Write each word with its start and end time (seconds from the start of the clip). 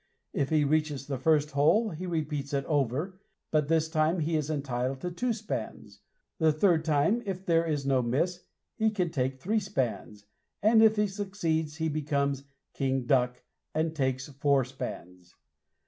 If 0.33 0.49
he 0.49 0.63
reaches 0.63 1.05
the 1.05 1.19
first 1.19 1.51
hole, 1.51 1.91
he 1.91 2.07
repeats 2.07 2.55
it 2.55 2.65
over, 2.65 3.19
but 3.51 3.67
this 3.67 3.87
time 3.87 4.17
he 4.17 4.35
is 4.35 4.49
entitled 4.49 4.99
to 5.01 5.11
two 5.11 5.31
spans. 5.31 5.99
The 6.39 6.51
third 6.51 6.83
time, 6.83 7.21
if 7.27 7.45
there 7.45 7.67
is 7.67 7.85
no 7.85 8.01
miss, 8.01 8.45
he 8.73 8.89
can 8.89 9.11
take 9.11 9.37
three 9.39 9.59
spans, 9.59 10.25
and 10.59 10.81
if 10.81 10.95
he 10.95 11.05
succeeds, 11.05 11.75
he 11.75 11.87
becomes 11.87 12.39
a 12.39 12.43
"King 12.73 13.03
Duck," 13.05 13.43
and 13.75 13.95
takes 13.95 14.27
four 14.27 14.65
spans. 14.65 15.35